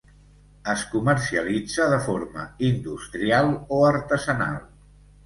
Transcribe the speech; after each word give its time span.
Es 0.71 0.85
comercialitza 0.93 1.85
de 1.91 1.99
forma 2.05 2.45
industrial 2.71 3.51
o 3.77 3.83
artesanal. 3.91 4.57